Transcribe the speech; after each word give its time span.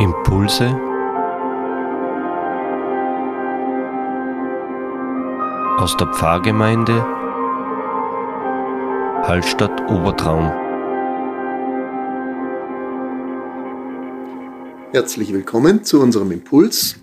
Impulse 0.00 0.66
aus 5.76 5.96
der 5.96 6.06
Pfarrgemeinde 6.14 7.02
Hallstatt 9.26 9.90
Obertraum. 9.90 10.52
Herzlich 14.92 15.32
willkommen 15.32 15.82
zu 15.82 16.00
unserem 16.00 16.30
Impuls. 16.30 17.00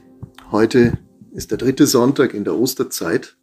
Heute 0.52 0.98
ist 1.34 1.52
der 1.52 1.58
dritte 1.58 1.88
Sonntag 1.88 2.34
in 2.34 2.46
der 2.46 2.56
Osterzeit. 2.56 3.36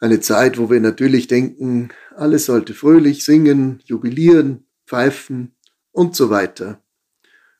Eine 0.00 0.20
Zeit, 0.20 0.58
wo 0.58 0.68
wir 0.68 0.80
natürlich 0.80 1.28
denken, 1.28 1.88
alles 2.14 2.44
sollte 2.44 2.74
fröhlich 2.74 3.24
singen, 3.24 3.80
jubilieren, 3.86 4.66
pfeifen 4.86 5.56
und 5.92 6.14
so 6.14 6.28
weiter. 6.28 6.82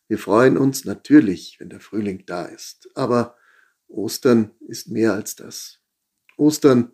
Wir 0.09 0.19
freuen 0.19 0.57
uns 0.57 0.85
natürlich, 0.85 1.61
wenn 1.61 1.69
der 1.69 1.80
Frühling 1.80 2.25
da 2.27 2.47
ist, 2.47 2.91
aber 2.95 3.37
Ostern 3.87 4.51
ist 4.67 4.89
mehr 4.89 5.12
als 5.12 5.37
das. 5.37 5.81
Ostern 6.37 6.93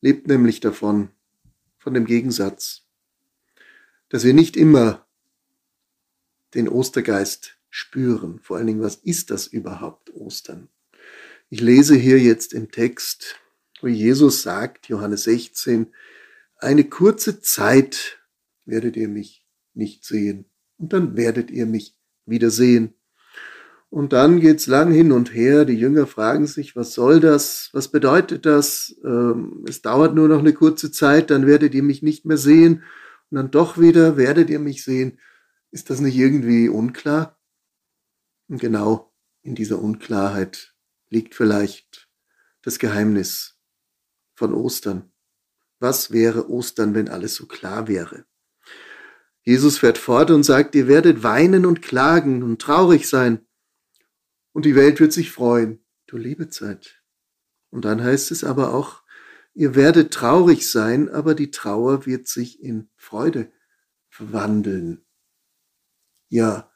lebt 0.00 0.26
nämlich 0.26 0.60
davon, 0.60 1.10
von 1.78 1.94
dem 1.94 2.06
Gegensatz, 2.06 2.86
dass 4.08 4.24
wir 4.24 4.34
nicht 4.34 4.56
immer 4.56 5.06
den 6.54 6.68
Ostergeist 6.68 7.58
spüren. 7.68 8.40
Vor 8.40 8.56
allen 8.56 8.66
Dingen, 8.66 8.82
was 8.82 8.96
ist 8.96 9.30
das 9.30 9.46
überhaupt 9.46 10.14
Ostern? 10.14 10.68
Ich 11.50 11.60
lese 11.60 11.94
hier 11.94 12.18
jetzt 12.18 12.54
im 12.54 12.70
Text 12.70 13.38
wo 13.84 13.88
Jesus 13.88 14.40
sagt, 14.40 14.88
Johannes 14.88 15.24
16, 15.24 15.92
eine 16.56 16.84
kurze 16.84 17.42
Zeit 17.42 18.18
werdet 18.64 18.96
ihr 18.96 19.08
mich 19.08 19.44
nicht 19.74 20.06
sehen 20.06 20.46
und 20.78 20.94
dann 20.94 21.18
werdet 21.18 21.50
ihr 21.50 21.66
mich 21.66 21.94
wieder 22.26 22.50
sehen. 22.50 22.94
Und 23.90 24.12
dann 24.12 24.40
geht's 24.40 24.66
lang 24.66 24.90
hin 24.90 25.12
und 25.12 25.32
her. 25.32 25.64
Die 25.64 25.78
Jünger 25.78 26.08
fragen 26.08 26.48
sich, 26.48 26.74
was 26.74 26.94
soll 26.94 27.20
das? 27.20 27.70
Was 27.72 27.92
bedeutet 27.92 28.44
das? 28.44 28.96
Ähm, 29.04 29.64
es 29.68 29.82
dauert 29.82 30.16
nur 30.16 30.26
noch 30.26 30.40
eine 30.40 30.52
kurze 30.52 30.90
Zeit, 30.90 31.30
dann 31.30 31.46
werdet 31.46 31.74
ihr 31.74 31.82
mich 31.84 32.02
nicht 32.02 32.24
mehr 32.26 32.36
sehen. 32.36 32.82
Und 33.30 33.36
dann 33.36 33.50
doch 33.52 33.78
wieder 33.78 34.16
werdet 34.16 34.50
ihr 34.50 34.58
mich 34.58 34.82
sehen. 34.82 35.20
Ist 35.70 35.90
das 35.90 36.00
nicht 36.00 36.16
irgendwie 36.16 36.68
unklar? 36.68 37.38
Und 38.48 38.60
genau 38.60 39.12
in 39.42 39.54
dieser 39.54 39.78
Unklarheit 39.78 40.74
liegt 41.08 41.34
vielleicht 41.34 42.08
das 42.62 42.78
Geheimnis 42.78 43.58
von 44.34 44.52
Ostern. 44.54 45.12
Was 45.78 46.10
wäre 46.10 46.50
Ostern, 46.50 46.94
wenn 46.94 47.08
alles 47.08 47.34
so 47.36 47.46
klar 47.46 47.86
wäre? 47.86 48.24
Jesus 49.44 49.78
fährt 49.78 49.98
fort 49.98 50.30
und 50.30 50.42
sagt, 50.42 50.74
ihr 50.74 50.88
werdet 50.88 51.22
weinen 51.22 51.66
und 51.66 51.82
klagen 51.82 52.42
und 52.42 52.60
traurig 52.60 53.08
sein. 53.08 53.46
Und 54.52 54.64
die 54.64 54.74
Welt 54.74 55.00
wird 55.00 55.12
sich 55.12 55.30
freuen. 55.30 55.84
Du 56.06 56.16
liebe 56.16 56.48
Zeit. 56.48 57.02
Und 57.70 57.84
dann 57.84 58.02
heißt 58.02 58.30
es 58.30 58.42
aber 58.42 58.72
auch, 58.72 59.02
ihr 59.52 59.74
werdet 59.74 60.14
traurig 60.14 60.70
sein, 60.70 61.10
aber 61.10 61.34
die 61.34 61.50
Trauer 61.50 62.06
wird 62.06 62.26
sich 62.26 62.62
in 62.62 62.88
Freude 62.96 63.52
verwandeln. 64.08 65.04
Ja, 66.28 66.72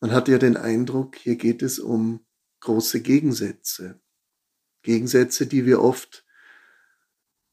man 0.00 0.12
hat 0.12 0.28
ja 0.28 0.38
den 0.38 0.56
Eindruck, 0.56 1.16
hier 1.16 1.36
geht 1.36 1.62
es 1.62 1.78
um 1.78 2.26
große 2.60 3.00
Gegensätze. 3.00 4.00
Gegensätze, 4.82 5.46
die 5.46 5.66
wir 5.66 5.80
oft 5.80 6.26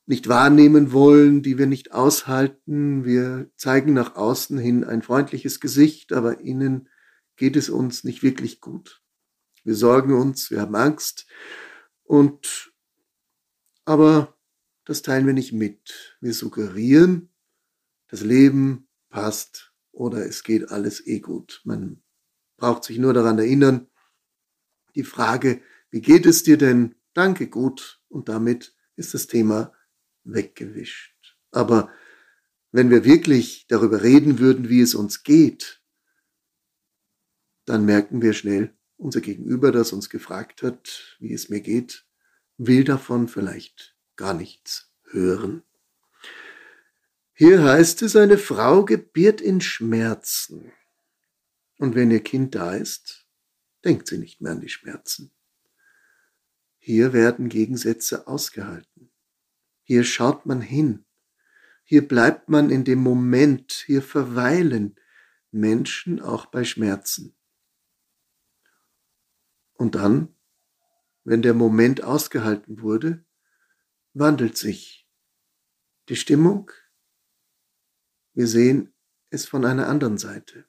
nicht 0.06 0.28
wahrnehmen 0.28 0.92
wollen, 0.92 1.42
die 1.42 1.58
wir 1.58 1.66
nicht 1.66 1.92
aushalten. 1.92 3.06
Wir 3.06 3.50
zeigen 3.58 3.94
nach 3.94 4.16
außen 4.16 4.58
hin 4.58 4.84
ein 4.84 5.02
freundliches 5.02 5.60
Gesicht, 5.60 6.14
aber 6.14 6.40
innen 6.40 6.90
geht 7.36 7.56
es 7.56 7.70
uns 7.70 8.04
nicht 8.04 8.22
wirklich 8.24 8.62
gut. 8.62 9.02
Wir 9.64 9.76
sorgen 9.76 10.14
uns, 10.14 10.52
wir 10.52 10.62
haben 10.62 10.76
Angst 10.76 11.26
und 12.04 12.72
aber 13.84 14.38
das 14.84 15.02
teilen 15.02 15.26
wir 15.26 15.34
nicht 15.34 15.54
mit. 15.54 16.18
Wir 16.22 16.34
suggerieren, 16.34 17.30
das 18.08 18.22
Leben 18.22 18.88
passt 19.10 19.74
oder 19.92 20.26
es 20.26 20.44
geht 20.44 20.70
alles 20.70 21.06
eh 21.06 21.20
gut. 21.20 21.62
Man 21.66 22.04
braucht 22.58 22.84
sich 22.84 23.00
nur 23.00 23.14
daran 23.14 23.40
erinnern, 23.40 23.88
die 24.94 25.04
Frage, 25.04 25.62
wie 25.90 26.02
geht 26.02 26.26
es 26.26 26.44
dir 26.44 26.58
denn? 26.58 26.96
Danke, 27.14 27.48
gut. 27.48 28.02
Und 28.08 28.30
damit 28.30 28.76
ist 28.96 29.14
das 29.14 29.28
Thema 29.28 29.74
weggewischt. 30.26 31.38
Aber 31.52 31.92
wenn 32.72 32.90
wir 32.90 33.06
wirklich 33.06 33.66
darüber 33.68 34.04
reden 34.04 34.40
würden, 34.40 34.68
wie 34.68 34.82
es 34.82 34.96
uns 34.96 35.24
geht, 35.24 35.82
dann 37.66 37.86
merken 37.86 38.22
wir 38.22 38.34
schnell, 38.34 38.76
unser 38.98 39.22
Gegenüber, 39.22 39.72
das 39.72 39.94
uns 39.94 40.10
gefragt 40.10 40.62
hat, 40.62 41.18
wie 41.20 41.34
es 41.34 41.50
mir 41.50 41.62
geht, 41.62 42.06
will 42.58 42.84
davon 42.84 43.28
vielleicht 43.28 43.96
gar 44.16 44.34
nichts 44.34 44.92
hören. 45.04 45.64
Hier 47.34 47.64
heißt 47.64 48.02
es, 48.02 48.16
eine 48.16 48.38
Frau 48.38 48.86
gebiert 48.86 49.42
in 49.42 49.60
Schmerzen. 49.60 50.72
Und 51.78 51.96
wenn 51.96 52.12
ihr 52.12 52.24
Kind 52.24 52.56
da 52.56 52.74
ist, 52.76 53.26
denkt 53.84 54.08
sie 54.08 54.18
nicht 54.18 54.40
mehr 54.40 54.54
an 54.54 54.62
die 54.62 54.70
Schmerzen. 54.70 55.32
Hier 56.78 57.12
werden 57.12 57.50
Gegensätze 57.50 58.28
ausgehalten. 58.28 59.12
Hier 59.88 60.04
schaut 60.04 60.48
man 60.48 60.62
hin. 60.62 61.06
Hier 61.84 62.08
bleibt 62.08 62.50
man 62.50 62.72
in 62.72 62.84
dem 62.84 63.00
Moment. 63.00 63.72
Hier 63.86 64.02
verweilen 64.02 65.00
Menschen 65.52 66.20
auch 66.20 66.48
bei 66.48 66.64
Schmerzen. 66.64 67.38
Und 69.74 69.94
dann, 69.94 70.36
wenn 71.24 71.44
der 71.44 71.54
Moment 71.54 72.04
ausgehalten 72.04 72.82
wurde, 72.82 73.24
wandelt 74.14 74.58
sich 74.58 75.08
die 76.10 76.16
Stimmung. 76.16 76.72
Wir 78.34 78.48
sehen 78.48 78.92
es 79.30 79.46
von 79.46 79.66
einer 79.66 79.88
anderen 79.88 80.18
Seite. 80.18 80.66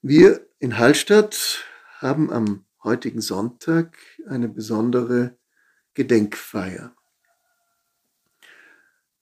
Wir 0.00 0.48
in 0.58 0.78
Hallstatt 0.78 1.66
haben 1.98 2.32
am 2.32 2.64
heutigen 2.82 3.20
Sonntag 3.20 3.98
eine 4.26 4.48
besondere 4.48 5.38
Gedenkfeier. 5.92 6.96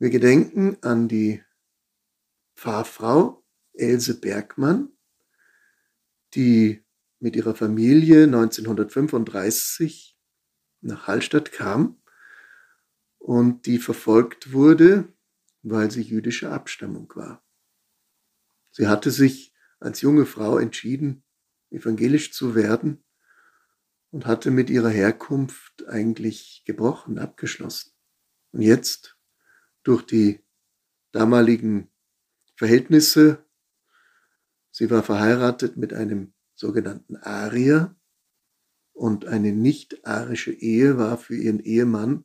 Wir 0.00 0.10
gedenken 0.10 0.78
an 0.82 1.08
die 1.08 1.42
Pfarrfrau 2.54 3.44
Else 3.72 4.20
Bergmann, 4.20 4.92
die 6.34 6.84
mit 7.18 7.34
ihrer 7.34 7.56
Familie 7.56 8.24
1935 8.24 10.16
nach 10.82 11.08
Hallstatt 11.08 11.50
kam 11.50 12.00
und 13.18 13.66
die 13.66 13.78
verfolgt 13.78 14.52
wurde, 14.52 15.12
weil 15.62 15.90
sie 15.90 16.02
jüdischer 16.02 16.52
Abstammung 16.52 17.12
war. 17.16 17.44
Sie 18.70 18.86
hatte 18.86 19.10
sich 19.10 19.52
als 19.80 20.00
junge 20.00 20.26
Frau 20.26 20.58
entschieden, 20.58 21.24
evangelisch 21.70 22.32
zu 22.32 22.54
werden 22.54 23.02
und 24.12 24.26
hatte 24.26 24.52
mit 24.52 24.70
ihrer 24.70 24.90
Herkunft 24.90 25.88
eigentlich 25.88 26.62
gebrochen, 26.64 27.18
abgeschlossen. 27.18 27.90
Und 28.52 28.62
jetzt 28.62 29.17
durch 29.88 30.02
die 30.02 30.40
damaligen 31.12 31.88
Verhältnisse. 32.56 33.42
Sie 34.70 34.90
war 34.90 35.02
verheiratet 35.02 35.78
mit 35.78 35.94
einem 35.94 36.34
sogenannten 36.54 37.16
Arier 37.16 37.96
und 38.92 39.24
eine 39.24 39.52
nicht-arische 39.52 40.52
Ehe 40.52 40.98
war 40.98 41.16
für 41.16 41.36
ihren 41.36 41.60
Ehemann 41.60 42.24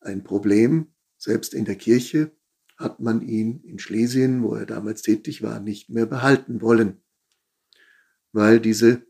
ein 0.00 0.24
Problem. 0.24 0.92
Selbst 1.16 1.54
in 1.54 1.64
der 1.64 1.76
Kirche 1.76 2.32
hat 2.76 3.00
man 3.00 3.22
ihn 3.22 3.62
in 3.64 3.78
Schlesien, 3.78 4.42
wo 4.42 4.54
er 4.54 4.66
damals 4.66 5.00
tätig 5.00 5.42
war, 5.42 5.60
nicht 5.60 5.88
mehr 5.88 6.04
behalten 6.04 6.60
wollen, 6.60 7.00
weil 8.32 8.60
diese 8.60 9.06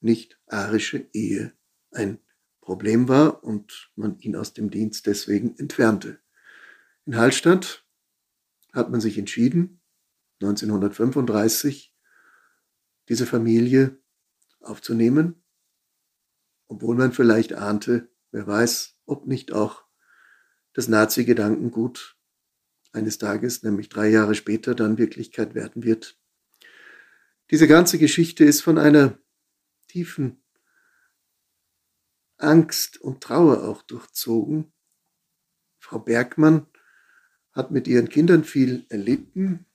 nicht-arische 0.00 1.08
Ehe 1.12 1.52
ein 1.92 2.18
Problem 2.60 3.06
war 3.06 3.44
und 3.44 3.92
man 3.94 4.18
ihn 4.18 4.34
aus 4.34 4.52
dem 4.52 4.70
Dienst 4.70 5.06
deswegen 5.06 5.56
entfernte. 5.58 6.18
In 7.08 7.16
Hallstatt 7.16 7.86
hat 8.74 8.90
man 8.90 9.00
sich 9.00 9.16
entschieden, 9.16 9.80
1935 10.42 11.96
diese 13.08 13.24
Familie 13.24 13.98
aufzunehmen, 14.60 15.42
obwohl 16.66 16.96
man 16.96 17.14
vielleicht 17.14 17.54
ahnte, 17.54 18.10
wer 18.30 18.46
weiß, 18.46 19.00
ob 19.06 19.26
nicht 19.26 19.52
auch 19.52 19.86
das 20.74 20.88
Nazi-Gedankengut 20.88 22.18
eines 22.92 23.16
Tages, 23.16 23.62
nämlich 23.62 23.88
drei 23.88 24.10
Jahre 24.10 24.34
später, 24.34 24.74
dann 24.74 24.98
Wirklichkeit 24.98 25.54
werden 25.54 25.84
wird. 25.84 26.20
Diese 27.50 27.66
ganze 27.66 27.96
Geschichte 27.96 28.44
ist 28.44 28.60
von 28.60 28.76
einer 28.76 29.16
tiefen 29.86 30.44
Angst 32.36 33.00
und 33.00 33.22
Trauer 33.22 33.64
auch 33.64 33.80
durchzogen. 33.80 34.74
Frau 35.78 36.00
Bergmann 36.00 36.67
hat 37.52 37.70
mit 37.70 37.88
ihren 37.88 38.08
Kindern 38.08 38.44
viel 38.44 38.86
erlitten 38.88 39.66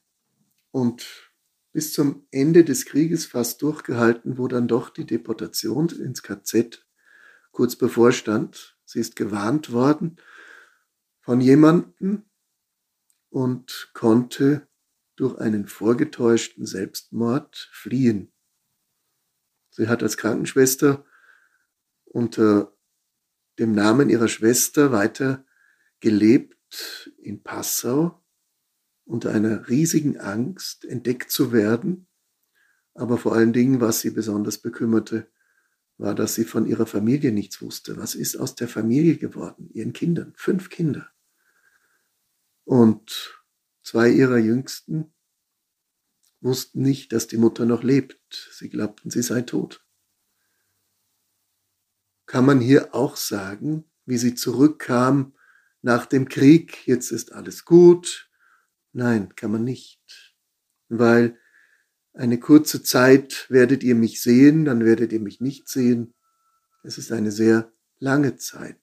und 0.71 1.31
bis 1.71 1.91
zum 1.91 2.27
Ende 2.31 2.63
des 2.63 2.85
Krieges 2.85 3.25
fast 3.25 3.61
durchgehalten, 3.61 4.37
wo 4.37 4.47
dann 4.47 4.67
doch 4.67 4.89
die 4.89 5.05
Deportation 5.05 5.89
ins 5.89 6.21
KZ 6.21 6.85
kurz 7.51 7.75
bevorstand. 7.75 8.77
Sie 8.85 8.99
ist 8.99 9.15
gewarnt 9.15 9.71
worden 9.71 10.17
von 11.21 11.41
jemandem 11.41 12.23
und 13.29 13.89
konnte 13.93 14.67
durch 15.15 15.37
einen 15.39 15.67
vorgetäuschten 15.67 16.65
Selbstmord 16.65 17.69
fliehen. 17.71 18.31
Sie 19.71 19.87
hat 19.87 20.03
als 20.03 20.17
Krankenschwester 20.17 21.05
unter 22.05 22.75
dem 23.57 23.73
Namen 23.73 24.09
ihrer 24.09 24.27
Schwester 24.27 24.91
weiter 24.91 25.45
gelebt 25.99 26.57
in 27.17 27.43
Passau 27.43 28.23
unter 29.05 29.31
einer 29.31 29.67
riesigen 29.67 30.17
Angst, 30.17 30.85
entdeckt 30.85 31.29
zu 31.29 31.51
werden. 31.51 32.07
Aber 32.93 33.17
vor 33.17 33.33
allen 33.33 33.53
Dingen, 33.53 33.81
was 33.81 34.01
sie 34.01 34.11
besonders 34.11 34.59
bekümmerte, 34.59 35.29
war, 35.97 36.15
dass 36.15 36.35
sie 36.35 36.45
von 36.45 36.65
ihrer 36.65 36.85
Familie 36.85 37.31
nichts 37.31 37.61
wusste. 37.61 37.97
Was 37.97 38.15
ist 38.15 38.35
aus 38.35 38.55
der 38.55 38.67
Familie 38.67 39.17
geworden? 39.17 39.69
Ihren 39.73 39.93
Kindern, 39.93 40.33
fünf 40.35 40.69
Kinder. 40.69 41.09
Und 42.65 43.43
zwei 43.81 44.09
ihrer 44.09 44.37
Jüngsten 44.37 45.13
wussten 46.41 46.81
nicht, 46.81 47.11
dass 47.13 47.27
die 47.27 47.37
Mutter 47.37 47.65
noch 47.65 47.83
lebt. 47.83 48.49
Sie 48.51 48.69
glaubten, 48.69 49.09
sie 49.09 49.21
sei 49.21 49.41
tot. 49.41 49.85
Kann 52.25 52.45
man 52.45 52.59
hier 52.59 52.95
auch 52.95 53.15
sagen, 53.15 53.85
wie 54.05 54.17
sie 54.17 54.35
zurückkam 54.35 55.33
nach 55.83 56.07
dem 56.07 56.27
Krieg, 56.27 56.87
jetzt 56.87 57.11
ist 57.11 57.33
alles 57.33 57.65
gut, 57.65 58.31
Nein, 58.93 59.35
kann 59.35 59.51
man 59.51 59.63
nicht, 59.63 60.35
weil 60.87 61.39
eine 62.13 62.39
kurze 62.39 62.83
Zeit 62.83 63.49
werdet 63.49 63.81
ihr 63.83 63.95
mich 63.95 64.21
sehen, 64.21 64.65
dann 64.65 64.85
werdet 64.85 65.11
ihr 65.11 65.19
mich 65.19 65.41
nicht 65.41 65.67
sehen. 65.67 66.13
Es 66.83 66.99
ist 66.99 67.11
eine 67.11 67.31
sehr 67.31 67.73
lange 67.97 68.35
Zeit, 68.35 68.79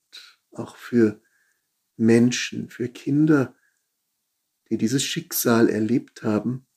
auch 0.51 0.75
für 0.75 1.21
Menschen, 1.95 2.69
für 2.69 2.89
Kinder, 2.89 3.55
die 4.69 4.77
dieses 4.77 5.01
Schicksal 5.01 5.69
erlebt 5.69 6.23
haben. 6.23 6.67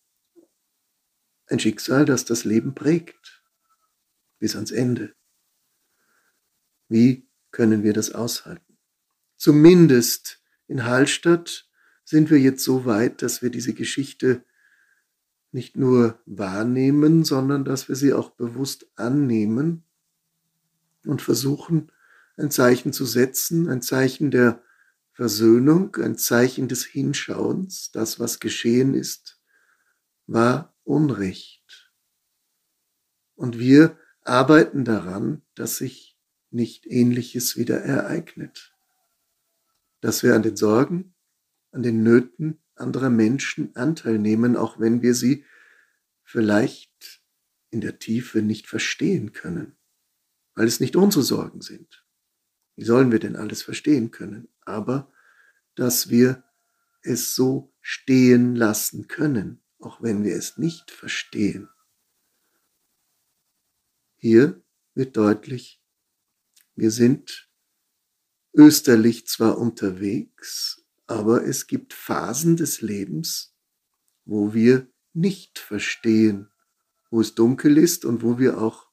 Ein 1.47 1.59
Schicksal, 1.59 2.05
das 2.05 2.25
das 2.25 2.45
Leben 2.45 2.77
prägt, 2.77 3.43
bis 4.39 4.55
ans 4.55 4.71
Ende. 4.71 5.17
Wie 6.89 7.29
können 7.51 7.83
wir 7.83 7.95
das 7.95 8.13
aushalten? 8.13 8.64
Zumindest 9.37 10.41
in 10.67 10.85
Hallstatt 10.85 11.69
sind 12.05 12.31
wir 12.31 12.39
jetzt 12.39 12.65
so 12.65 12.85
weit, 12.85 13.23
dass 13.23 13.43
wir 13.43 13.51
diese 13.51 13.75
Geschichte 13.75 14.45
nicht 15.53 15.77
nur 15.77 16.19
wahrnehmen, 16.27 17.25
sondern 17.25 17.65
dass 17.65 17.89
wir 17.89 17.97
sie 17.97 18.13
auch 18.13 18.31
bewusst 18.31 18.87
annehmen 18.97 19.85
und 21.05 21.23
versuchen, 21.23 21.93
ein 22.37 22.51
Zeichen 22.51 22.93
zu 22.93 23.05
setzen, 23.05 23.69
ein 23.69 23.81
Zeichen 23.81 24.31
der 24.31 24.63
Versöhnung, 25.13 25.95
ein 25.97 26.19
Zeichen 26.19 26.67
des 26.67 26.85
Hinschauens. 26.85 27.93
Das, 27.93 28.19
was 28.19 28.41
geschehen 28.41 28.95
ist, 28.95 29.41
war 30.27 30.75
Unrecht. 30.83 31.93
Und 33.37 33.59
wir 33.59 33.97
arbeiten 34.23 34.85
daran, 34.85 35.43
dass 35.55 35.79
sich 35.79 36.19
nicht 36.51 36.87
ähnliches 36.87 37.57
wieder 37.57 37.81
ereignet. 37.81 38.74
Dass 40.05 40.23
wir 40.23 40.35
an 40.35 40.43
den 40.43 40.55
Sorgen, 40.55 41.15
an 41.73 41.83
den 41.83 42.03
Nöten 42.03 42.63
anderer 42.75 43.09
Menschen 43.09 43.75
Anteil 43.75 44.19
nehmen, 44.19 44.55
auch 44.55 44.79
wenn 44.79 45.01
wir 45.01 45.15
sie 45.15 45.47
vielleicht 46.23 47.23
in 47.71 47.81
der 47.81 47.99
Tiefe 47.99 48.43
nicht 48.43 48.67
verstehen 48.67 49.33
können, 49.33 49.79
weil 50.55 50.67
es 50.67 50.79
nicht 50.79 50.95
unsere 50.95 51.25
Sorgen 51.25 51.63
sind. 51.63 52.05
Wie 52.77 52.85
sollen 52.85 53.13
wir 53.13 53.19
denn 53.19 53.35
alles 53.35 53.63
verstehen 53.63 54.11
können? 54.11 54.49
Aber 54.67 55.11
dass 55.75 56.11
wir 56.11 56.45
es 57.01 57.35
so 57.35 57.73
stehen 57.81 58.57
lassen 58.57 59.09
können, 59.09 59.63
auch 59.79 60.03
wenn 60.03 60.23
wir 60.23 60.37
es 60.37 60.59
nicht 60.59 60.91
verstehen. 60.91 61.71
Hier 64.17 64.63
wird 64.93 65.17
deutlich, 65.17 65.83
wir 66.75 66.91
sind 66.91 67.49
österlich 68.55 69.27
zwar 69.27 69.59
unterwegs, 69.59 70.85
aber 71.07 71.45
es 71.45 71.67
gibt 71.67 71.93
Phasen 71.93 72.57
des 72.57 72.81
Lebens, 72.81 73.55
wo 74.25 74.55
wir 74.55 74.89
nicht 75.13 75.59
verstehen, 75.59 76.51
wo 77.11 77.21
es 77.21 77.35
dunkel 77.35 77.77
ist 77.79 78.05
und 78.05 78.23
wo 78.23 78.39
wir 78.39 78.59
auch 78.59 78.87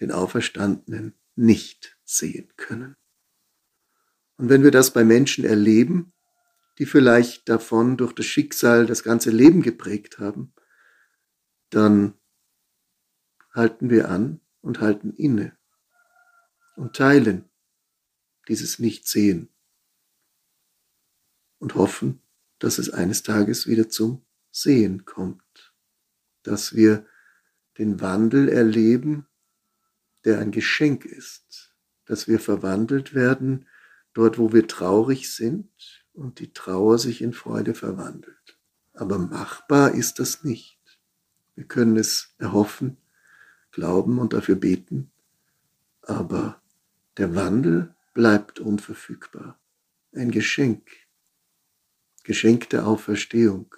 den 0.00 0.10
Auferstandenen 0.10 1.14
nicht 1.34 1.98
sehen 2.04 2.52
können. 2.56 2.96
Und 4.36 4.48
wenn 4.48 4.62
wir 4.62 4.70
das 4.70 4.92
bei 4.92 5.04
Menschen 5.04 5.44
erleben, 5.44 6.12
die 6.78 6.86
vielleicht 6.86 7.48
davon 7.48 7.96
durch 7.96 8.12
das 8.12 8.26
Schicksal 8.26 8.86
das 8.86 9.04
ganze 9.04 9.30
Leben 9.30 9.62
geprägt 9.62 10.18
haben, 10.18 10.54
dann 11.70 12.14
halten 13.52 13.90
wir 13.90 14.08
an 14.08 14.40
und 14.60 14.80
halten 14.80 15.12
inne 15.12 15.56
und 16.76 16.96
teilen 16.96 17.51
dieses 18.48 18.78
Nichtsehen 18.78 19.48
und 21.58 21.74
hoffen, 21.74 22.20
dass 22.58 22.78
es 22.78 22.90
eines 22.90 23.22
Tages 23.22 23.66
wieder 23.66 23.88
zum 23.88 24.22
Sehen 24.50 25.04
kommt, 25.04 25.74
dass 26.42 26.74
wir 26.74 27.06
den 27.78 28.00
Wandel 28.00 28.48
erleben, 28.48 29.26
der 30.24 30.38
ein 30.40 30.50
Geschenk 30.50 31.04
ist, 31.04 31.74
dass 32.04 32.28
wir 32.28 32.38
verwandelt 32.38 33.14
werden 33.14 33.66
dort, 34.12 34.38
wo 34.38 34.52
wir 34.52 34.68
traurig 34.68 35.32
sind 35.34 35.70
und 36.12 36.38
die 36.38 36.52
Trauer 36.52 36.98
sich 36.98 37.22
in 37.22 37.32
Freude 37.32 37.74
verwandelt. 37.74 38.58
Aber 38.92 39.18
machbar 39.18 39.92
ist 39.92 40.18
das 40.18 40.44
nicht. 40.44 40.78
Wir 41.54 41.64
können 41.64 41.96
es 41.96 42.34
erhoffen, 42.38 42.98
glauben 43.70 44.18
und 44.18 44.32
dafür 44.32 44.56
beten, 44.56 45.10
aber 46.02 46.60
der 47.16 47.34
Wandel 47.34 47.94
bleibt 48.12 48.60
unverfügbar. 48.60 49.60
Ein 50.14 50.30
Geschenk, 50.30 50.90
Geschenk 52.24 52.70
der 52.70 52.86
Auferstehung. 52.86 53.74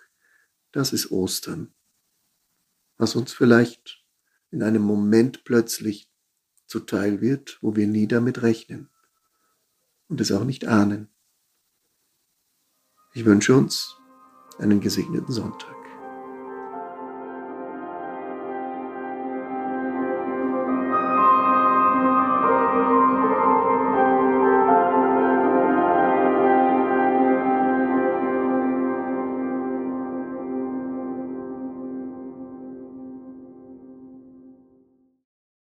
Das 0.72 0.92
ist 0.92 1.10
Ostern, 1.12 1.72
was 2.96 3.14
uns 3.14 3.32
vielleicht 3.32 4.04
in 4.50 4.62
einem 4.62 4.82
Moment 4.82 5.44
plötzlich 5.44 6.10
zuteil 6.66 7.20
wird, 7.20 7.58
wo 7.62 7.76
wir 7.76 7.86
nie 7.86 8.08
damit 8.08 8.42
rechnen 8.42 8.88
und 10.08 10.20
es 10.20 10.32
auch 10.32 10.44
nicht 10.44 10.66
ahnen. 10.66 11.08
Ich 13.12 13.24
wünsche 13.24 13.54
uns 13.54 13.96
einen 14.58 14.80
gesegneten 14.80 15.32
Sonntag. 15.32 15.73